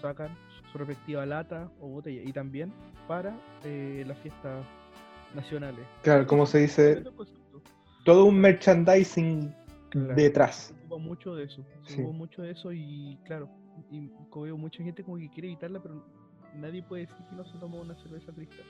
sacan 0.00 0.36
su, 0.72 0.78
respectiva 0.78 1.24
lata 1.26 1.70
o 1.80 1.88
botella 1.88 2.22
y 2.24 2.32
también 2.32 2.72
para 3.06 3.34
eh, 3.64 4.04
las 4.06 4.18
fiestas 4.18 4.64
nacionales. 5.34 5.84
Claro, 6.02 6.26
como 6.26 6.46
se 6.46 6.58
dice, 6.58 7.02
todo 8.04 8.24
un 8.26 8.38
merchandising 8.38 9.54
Claro. 9.90 10.14
detrás. 10.14 10.54
Se 10.56 10.74
ocupa 10.74 10.98
mucho 10.98 11.34
de 11.34 11.44
eso, 11.44 11.64
se 11.84 11.92
Sí. 11.94 12.02
ocupa 12.02 12.16
mucho 12.16 12.42
de 12.42 12.50
eso 12.50 12.72
y 12.72 13.18
claro, 13.24 13.48
y 13.90 14.08
como 14.30 14.44
veo 14.44 14.56
mucha 14.58 14.82
gente 14.82 15.02
como 15.02 15.16
que 15.18 15.30
quiere 15.30 15.48
evitarla, 15.48 15.80
pero 15.82 16.04
nadie 16.56 16.82
puede 16.82 17.02
decir 17.06 17.16
que 17.30 17.36
no 17.36 17.44
se 17.44 17.56
toma 17.58 17.80
una 17.80 17.94
cerveza 18.02 18.32
cristal. 18.32 18.64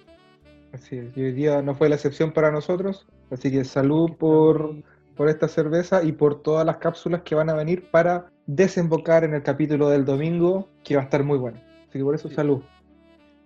Así 0.73 0.97
es. 0.99 1.17
Y 1.17 1.23
hoy 1.23 1.33
día 1.33 1.63
no 1.63 1.75
fue 1.75 1.89
la 1.89 1.95
excepción 1.95 2.31
para 2.33 2.51
nosotros. 2.53 3.07
Así 3.31 3.51
que 3.51 3.65
salud 3.65 4.07
está 4.11 4.19
por, 4.19 4.75
por 5.17 5.29
esta 5.29 5.49
cerveza 5.49 6.03
y 6.05 6.13
por 6.13 6.43
todas 6.43 6.67
las 6.67 6.77
cápsulas 6.77 7.23
que 7.23 7.35
van 7.35 7.49
a 7.49 7.55
venir 7.55 7.91
para 7.91 8.31
desembocar 8.47 9.25
en 9.25 9.35
el 9.35 9.43
capítulo 9.43 9.89
del 9.89 10.05
domingo, 10.05 10.69
que 10.85 10.95
va 10.97 11.03
a 11.03 11.05
estar 11.05 11.25
muy 11.25 11.39
bueno. 11.39 11.59
Así 11.89 11.99
que 11.99 12.05
por 12.05 12.15
eso 12.15 12.29
Sí. 12.29 12.35
salud. 12.35 12.63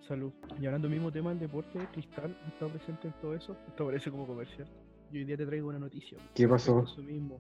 Salud. 0.09 0.33
Y 0.61 0.67
hablando 0.67 0.88
del 0.88 0.97
mismo 0.97 1.12
tema, 1.12 1.31
el 1.33 1.38
deporte, 1.38 1.79
Cristal 1.93 2.37
ha 2.45 2.49
estado 2.49 2.73
presente 2.73 3.07
en 3.09 3.14
todo 3.21 3.35
eso. 3.35 3.57
Esto 3.69 3.87
parece 3.87 4.11
como 4.11 4.26
comercial. 4.26 4.67
Y 5.12 5.19
hoy 5.19 5.25
día 5.25 5.37
te 5.37 5.47
traigo 5.47 5.69
una 5.69 5.79
noticia. 5.79 6.19
¿Qué 6.35 6.49
pasó? 6.49 6.83
Eso 6.85 7.02
mismo, 7.02 7.38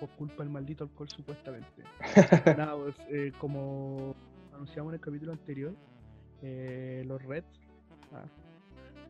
por 0.00 0.08
culpa 0.10 0.42
del 0.42 0.50
maldito 0.50 0.84
alcohol, 0.84 1.08
supuestamente. 1.08 1.84
Nada, 2.56 2.76
pues, 2.76 2.96
eh, 3.10 3.32
como 3.38 4.16
anunciamos 4.54 4.90
en 4.92 4.94
el 4.94 5.00
capítulo 5.00 5.32
anterior, 5.32 5.74
eh, 6.42 7.04
los 7.06 7.22
Reds, 7.22 7.46
ah, 8.12 8.24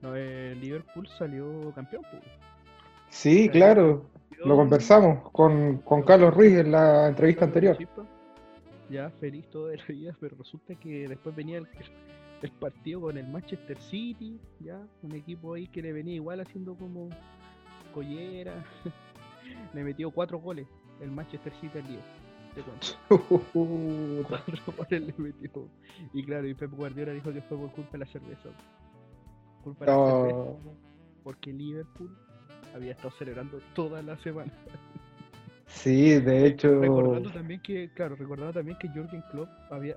no, 0.03 0.17
eh, 0.17 0.55
Liverpool 0.57 1.09
salió 1.19 1.73
campeón. 1.75 2.03
pues. 2.11 2.23
Sí, 3.09 3.49
claro. 3.49 4.05
Lo 4.45 4.57
conversamos 4.57 5.31
con, 5.33 5.79
con 5.79 6.03
Carlos 6.03 6.33
Ruiz 6.33 6.57
en 6.57 6.73
la 6.73 7.09
entrevista 7.09 7.45
anterior. 7.45 7.77
Ya 8.89 9.11
feliz 9.21 9.47
toda 9.51 9.77
la 9.77 9.85
vida, 9.85 10.17
pero 10.19 10.37
resulta 10.37 10.75
que 10.75 11.07
después 11.07 11.37
venía 11.37 11.59
el, 11.59 11.69
el 12.43 12.51
partido 12.53 13.03
con 13.03 13.19
el 13.19 13.29
Manchester 13.29 13.79
City, 13.79 14.41
ya, 14.59 14.81
un 15.03 15.15
equipo 15.15 15.55
ahí 15.55 15.67
que 15.67 15.83
le 15.83 15.93
venía 15.93 16.15
igual 16.15 16.41
haciendo 16.41 16.75
como 16.75 17.11
collera. 17.93 18.65
le 19.75 19.85
metió 19.85 20.11
cuatro 20.11 20.39
goles 20.39 20.67
el 21.01 21.11
Manchester 21.11 21.53
City 21.61 21.79
al 21.79 21.87
día. 21.89 22.01
Te 22.55 22.63
cuento. 22.63 22.87
Le 24.91 25.15
metió. 25.19 25.69
Y 26.13 26.25
claro, 26.25 26.47
y 26.49 26.55
Pep 26.55 26.73
Guardiola 26.73 27.13
dijo 27.13 27.33
que 27.33 27.41
fue 27.43 27.59
por 27.59 27.71
culpa 27.73 27.93
de 27.93 27.99
la 27.99 28.07
cerveza. 28.07 28.49
Culpa 29.63 29.85
de 29.85 29.91
la 29.91 29.97
No. 29.97 30.17
cerveza. 30.17 30.77
Porque 31.23 31.53
Liverpool 31.53 32.11
había 32.75 32.93
estado 32.93 33.11
celebrando 33.19 33.61
toda 33.75 34.03
la 34.03 34.17
semana. 34.19 34.53
Sí, 35.67 36.19
de 36.19 36.47
hecho, 36.47 36.81
Recordando 36.81 37.31
también 37.31 37.61
que, 37.61 37.91
claro, 37.95 38.17
recordando 38.17 38.53
también 38.55 38.77
que 38.79 38.89
Jürgen 38.89 39.23
Klopp 39.31 39.49
había 39.71 39.95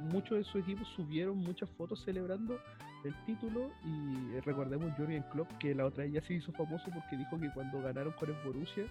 muchos 0.00 0.38
de 0.38 0.44
su 0.44 0.58
equipo 0.58 0.84
subieron 0.84 1.38
muchas 1.38 1.68
fotos 1.70 2.02
celebrando 2.04 2.58
el 3.04 3.14
título 3.24 3.70
y 3.84 4.38
recordemos 4.40 4.92
Jürgen 4.96 5.24
Klopp 5.32 5.48
que 5.58 5.74
la 5.74 5.86
otra 5.86 6.04
vez 6.04 6.12
ya 6.12 6.22
se 6.22 6.34
hizo 6.34 6.52
famoso 6.52 6.84
porque 6.92 7.16
dijo 7.16 7.38
que 7.38 7.50
cuando 7.52 7.80
ganaron 7.80 8.12
con 8.12 8.28
el 8.28 8.36
Borussia, 8.44 8.84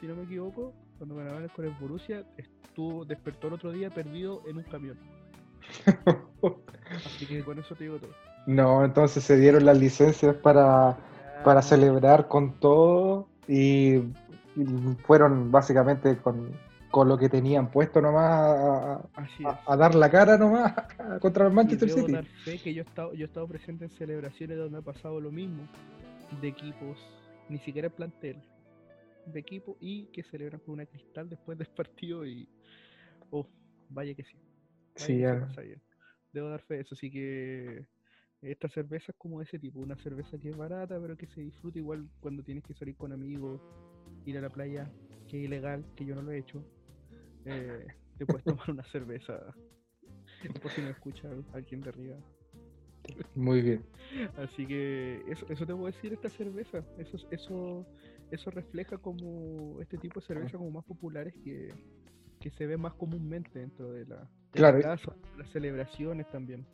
si 0.00 0.06
no 0.06 0.14
me 0.16 0.24
equivoco, 0.24 0.72
cuando 0.98 1.16
ganaron 1.16 1.48
con 1.48 1.64
el 1.64 1.72
Borussia 1.72 2.24
estuvo 2.36 3.04
despertó 3.04 3.48
el 3.48 3.54
otro 3.54 3.72
día 3.72 3.90
perdido 3.90 4.42
en 4.46 4.56
un 4.58 4.62
camión. 4.64 4.96
Así 7.04 7.26
que 7.26 7.42
con 7.42 7.58
eso 7.58 7.74
te 7.74 7.84
digo 7.84 7.98
todo. 7.98 8.10
no, 8.46 8.84
entonces 8.84 9.22
se 9.24 9.36
dieron 9.36 9.64
las 9.64 9.78
licencias 9.78 10.34
para, 10.36 10.96
para 11.44 11.62
celebrar 11.62 12.28
con 12.28 12.54
todo 12.60 13.28
y, 13.46 13.96
y 13.96 14.64
fueron 15.04 15.50
básicamente 15.50 16.16
con, 16.18 16.50
con 16.90 17.08
lo 17.08 17.18
que 17.18 17.28
tenían 17.28 17.70
puesto 17.70 18.00
nomás 18.00 18.30
a, 18.30 19.00
a- 19.66 19.76
dar 19.76 19.94
la 19.94 20.10
cara 20.10 20.38
nomás 20.38 20.72
contra 21.20 21.44
el 21.46 21.50
Y 21.52 21.54
Manchester 21.56 21.88
debo 21.88 22.00
City. 22.00 22.12
dar 22.12 22.24
fe 22.44 22.58
que 22.58 22.72
yo 22.72 22.82
he, 22.82 22.86
estado, 22.86 23.12
yo 23.14 23.24
he 23.24 23.28
estado 23.28 23.46
presente 23.46 23.84
en 23.84 23.90
celebraciones 23.90 24.56
donde 24.56 24.78
ha 24.78 24.82
pasado 24.82 25.20
lo 25.20 25.30
mismo, 25.30 25.62
de 26.40 26.48
equipos, 26.48 26.98
ni 27.48 27.58
siquiera 27.58 27.88
el 27.88 27.92
plantel, 27.92 28.36
de 29.32 29.40
equipo 29.40 29.76
y 29.80 30.06
que 30.06 30.22
celebran 30.22 30.60
con 30.60 30.74
una 30.74 30.86
cristal 30.86 31.28
después 31.28 31.58
del 31.58 31.68
partido 31.68 32.26
y... 32.26 32.48
Oh, 33.30 33.46
vaya 33.88 34.14
que 34.14 34.24
sí. 34.24 34.36
Vaya 34.94 35.06
Sí, 35.06 35.12
que 35.14 35.18
se 35.20 35.22
ya. 35.22 35.40
pasa 35.40 35.60
bien. 35.62 35.82
Debo 36.32 36.48
dar 36.48 36.62
fe 36.62 36.74
de 36.74 36.80
eso, 36.80 36.94
así 36.94 37.10
que 37.10 37.86
esta 38.42 38.68
cerveza 38.68 39.12
es 39.12 39.18
como 39.18 39.42
ese 39.42 39.58
tipo, 39.58 39.80
una 39.80 39.96
cerveza 39.96 40.38
que 40.38 40.50
es 40.50 40.56
barata 40.56 41.00
pero 41.00 41.16
que 41.16 41.26
se 41.26 41.40
disfruta 41.40 41.78
igual 41.78 42.08
cuando 42.20 42.42
tienes 42.42 42.62
que 42.64 42.74
salir 42.74 42.96
con 42.96 43.12
amigos, 43.12 43.60
ir 44.26 44.38
a 44.38 44.40
la 44.40 44.50
playa, 44.50 44.90
que 45.28 45.38
es 45.38 45.44
ilegal, 45.44 45.84
que 45.96 46.04
yo 46.04 46.14
no 46.14 46.22
lo 46.22 46.30
he 46.32 46.38
hecho. 46.38 46.62
Eh, 47.44 47.86
te 48.16 48.26
puedes 48.26 48.44
tomar 48.44 48.70
una 48.70 48.84
cerveza, 48.84 49.54
por 50.62 50.72
si 50.72 50.82
no 50.82 50.90
escucha 50.90 51.28
alguien 51.52 51.80
de 51.80 51.88
arriba. 51.88 52.16
Muy 53.34 53.62
bien. 53.62 53.82
Así 54.36 54.66
que 54.66 55.22
eso, 55.28 55.46
eso 55.48 55.66
te 55.66 55.74
puedo 55.74 55.86
decir 55.86 56.12
esta 56.12 56.28
cerveza. 56.30 56.82
Eso, 56.98 57.18
eso, 57.30 57.86
eso 58.30 58.50
refleja 58.50 58.96
como 58.98 59.80
este 59.80 59.98
tipo 59.98 60.20
de 60.20 60.26
cerveza 60.26 60.58
como 60.58 60.70
más 60.70 60.84
populares 60.84 61.34
que, 61.44 61.72
que 62.40 62.50
se 62.50 62.66
ve 62.66 62.76
más 62.76 62.94
comúnmente 62.94 63.58
dentro 63.58 63.92
de 63.92 64.06
la, 64.06 64.16
de 64.16 64.22
la 64.22 64.28
Claro. 64.52 64.80
casa, 64.82 65.16
las 65.36 65.48
celebraciones 65.50 66.26
también. 66.30 66.64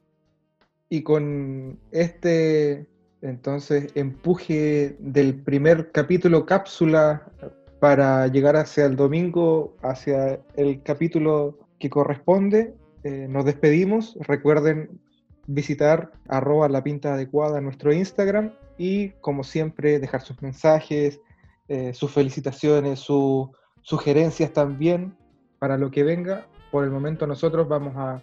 Y 0.89 1.03
con 1.03 1.79
este 1.91 2.87
entonces 3.23 3.91
empuje 3.95 4.97
del 4.99 5.43
primer 5.43 5.91
capítulo 5.93 6.45
cápsula 6.45 7.33
para 7.81 8.27
llegar 8.29 8.57
hacia 8.57 8.85
el 8.85 8.97
domingo, 8.97 9.77
hacia 9.83 10.41
el 10.57 10.83
capítulo 10.83 11.59
que 11.79 11.89
corresponde, 11.91 12.75
eh, 13.03 13.27
nos 13.29 13.45
despedimos. 13.47 14.17
Recuerden 14.21 15.01
visitar 15.47 16.13
arroba 16.29 16.69
la 16.69 16.83
pinta 16.83 17.15
adecuada 17.15 17.59
en 17.59 17.65
nuestro 17.65 17.93
Instagram 17.93 18.53
y 18.79 19.11
como 19.21 19.45
siempre 19.45 19.99
dejar 19.99 20.23
sus 20.23 20.41
mensajes, 20.43 21.21
eh, 21.69 21.95
sus 21.95 22.11
felicitaciones, 22.11 23.01
sus 23.01 23.49
sugerencias 23.83 24.53
también 24.53 25.17
para 25.59 25.79
lo 25.79 25.91
que 25.91 26.03
venga. 26.03 26.47
Por 26.71 26.85
el 26.85 26.91
momento 26.91 27.27
nosotros 27.27 27.69
vamos 27.69 27.95
a 27.97 28.23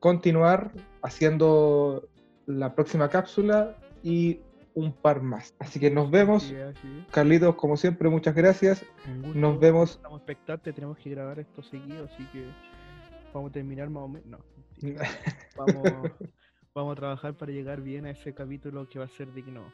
continuar 0.00 0.72
haciendo 1.02 2.08
la 2.46 2.74
próxima 2.74 3.08
cápsula 3.08 3.76
y 4.02 4.40
un 4.74 4.92
par 4.92 5.22
más. 5.22 5.54
Así 5.58 5.78
que 5.78 5.90
nos 5.90 6.10
vemos. 6.10 6.52
Carlitos, 7.10 7.54
como 7.56 7.76
siempre, 7.76 8.08
muchas 8.08 8.34
gracias. 8.34 8.84
Nos 9.34 9.60
vemos. 9.60 9.92
Estamos 9.92 10.20
expectantes, 10.20 10.74
tenemos 10.74 10.98
que 10.98 11.10
grabar 11.10 11.38
esto 11.38 11.62
seguido, 11.62 12.06
así 12.12 12.24
que 12.32 12.46
vamos 13.32 13.50
a 13.50 13.52
terminar 13.52 13.90
más 13.90 14.04
o 14.04 14.08
menos. 14.08 14.40
No, 14.80 14.98
vamos, 15.56 16.12
vamos 16.74 16.92
a 16.92 16.96
trabajar 16.96 17.34
para 17.34 17.52
llegar 17.52 17.80
bien 17.80 18.06
a 18.06 18.10
ese 18.10 18.34
capítulo 18.34 18.88
que 18.88 18.98
va 18.98 19.04
a 19.04 19.08
ser 19.08 19.32
digno 19.32 19.72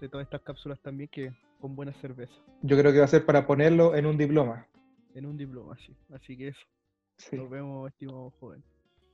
de 0.00 0.08
todas 0.08 0.24
estas 0.24 0.42
cápsulas 0.42 0.80
también 0.80 1.08
que 1.08 1.32
con 1.60 1.76
buena 1.76 1.92
cerveza. 1.94 2.34
Yo 2.62 2.76
creo 2.76 2.92
que 2.92 2.98
va 2.98 3.04
a 3.04 3.08
ser 3.08 3.24
para 3.24 3.46
ponerlo 3.46 3.94
en 3.94 4.06
un 4.06 4.18
diploma. 4.18 4.66
En 5.14 5.26
un 5.26 5.36
diploma, 5.36 5.76
sí. 5.78 5.96
Así 6.12 6.36
que 6.36 6.48
eso. 6.48 6.66
Sí. 7.18 7.36
Nos 7.36 7.48
vemos, 7.48 7.88
estimado 7.88 8.30
joven. 8.40 8.64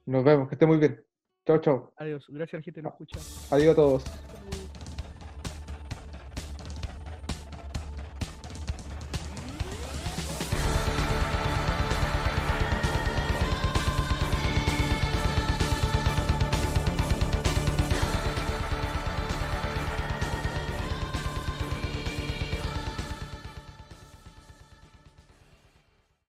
Nos 0.07 0.25
vemos, 0.25 0.49
que 0.49 0.55
esté 0.55 0.65
muy 0.65 0.79
bien. 0.79 1.05
Chao, 1.47 1.59
chao. 1.59 1.93
Adiós. 1.97 2.25
Gracias 2.29 2.65
gente 2.65 2.81
nos 2.81 2.93
escucha. 2.93 3.21
Adiós 3.55 3.73
a 3.73 3.77
todos. 3.77 4.05